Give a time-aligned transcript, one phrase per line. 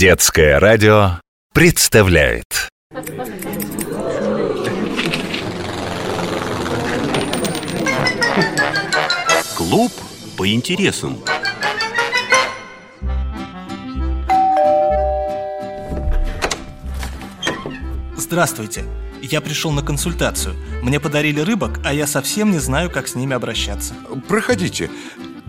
[0.00, 1.20] Детское радио
[1.52, 2.70] представляет
[9.54, 9.92] Клуб
[10.38, 11.18] по интересам.
[18.16, 18.86] Здравствуйте.
[19.20, 20.56] Я пришел на консультацию.
[20.82, 23.92] Мне подарили рыбок, а я совсем не знаю, как с ними обращаться.
[24.28, 24.90] Проходите.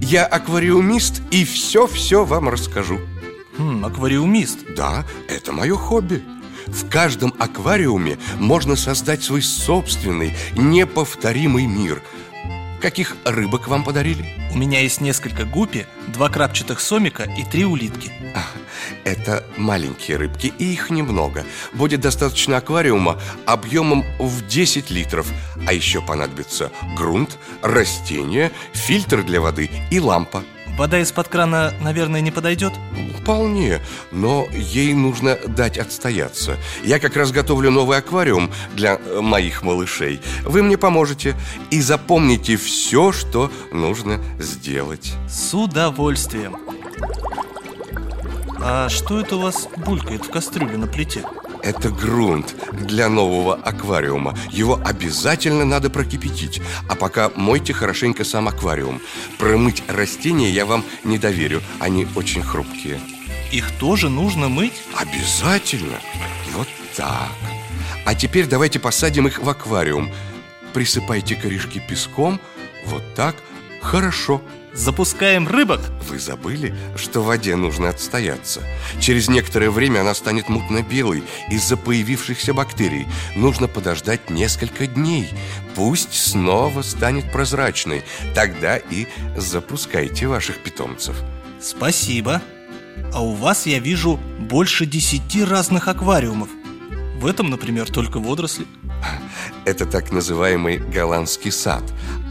[0.02, 3.00] Я аквариумист и все-все вам расскажу.
[3.62, 4.74] Хм, аквариумист.
[4.76, 6.24] Да, это мое хобби.
[6.66, 12.02] В каждом аквариуме можно создать свой собственный, неповторимый мир.
[12.82, 14.26] Каких рыбок вам подарили?
[14.52, 18.12] У меня есть несколько гупи, два крапчатых сомика и три улитки.
[18.34, 18.44] А,
[19.04, 21.46] Это маленькие рыбки, и их немного.
[21.74, 25.28] Будет достаточно аквариума объемом в 10 литров.
[25.68, 30.44] А еще понадобится грунт, растения, фильтр для воды и лампа.
[30.82, 32.74] Вода из-под крана, наверное, не подойдет?
[33.22, 33.82] Вполне,
[34.12, 36.58] но ей нужно дать отстояться.
[36.84, 40.22] Я как раз готовлю новый аквариум для э, моих малышей.
[40.42, 41.36] Вы мне поможете
[41.70, 45.14] и запомните все, что нужно сделать.
[45.30, 46.58] С удовольствием.
[48.60, 51.24] А что это у вас булькает в кастрюле на плите?
[51.64, 54.38] Это грунт для нового аквариума.
[54.50, 56.62] Его обязательно надо прокипятить.
[56.90, 59.02] А пока мойте хорошенько сам аквариум.
[59.38, 61.62] Промыть растения я вам не доверю.
[61.80, 63.00] Они очень хрупкие.
[63.52, 64.82] Их тоже нужно мыть?
[64.96, 66.00] Обязательно.
[66.56, 67.32] Вот так.
[68.06, 70.12] А теперь давайте посадим их в аквариум.
[70.74, 72.40] Присыпайте корешки песком.
[72.86, 73.36] Вот так.
[73.82, 74.42] Хорошо.
[74.74, 75.82] Запускаем рыбок?
[76.10, 78.62] Вы забыли, что в воде нужно отстояться?
[79.02, 83.06] Через некоторое время она станет мутно-белой из-за появившихся бактерий.
[83.36, 85.30] Нужно подождать несколько дней.
[85.76, 88.04] Пусть снова станет прозрачной.
[88.34, 91.18] Тогда и запускайте ваших питомцев.
[91.62, 92.42] Спасибо.
[93.14, 96.50] А у вас я вижу больше десяти разных аквариумов.
[97.20, 98.66] В этом, например, только водоросли.
[99.66, 101.84] Это так называемый голландский сад.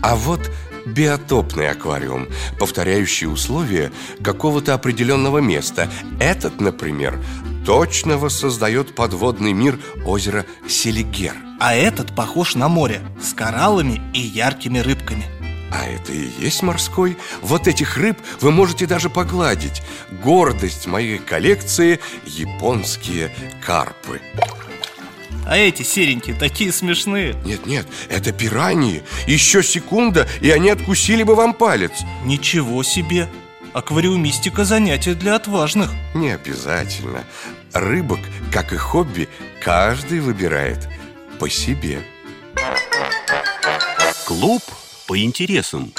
[0.03, 0.50] А вот
[0.86, 3.92] биотопный аквариум, повторяющий условия
[4.22, 5.91] какого-то определенного места.
[6.18, 7.18] Этот, например,
[7.64, 11.34] точно воссоздает подводный мир озера Селигер.
[11.60, 15.24] А этот похож на море с кораллами и яркими рыбками.
[15.72, 17.16] А это и есть морской.
[17.42, 19.82] Вот этих рыб вы можете даже погладить.
[20.22, 23.30] Гордость моей коллекции– японские
[23.64, 24.20] карпы.
[25.46, 27.34] А эти серенькие такие смешные.
[27.44, 29.02] Нет-нет, это пираньи.
[29.26, 31.92] Еще секунда, и они откусили бы вам палец.
[32.24, 33.28] Ничего себе!
[33.72, 35.90] Аквариумистика занятие для отважных.
[36.14, 37.24] Не обязательно.
[37.72, 38.18] Рыбок,
[38.52, 39.28] как и хобби,
[39.62, 40.88] каждый выбирает
[41.38, 42.02] по себе.
[44.26, 44.62] Клуб
[45.06, 45.92] по интересам.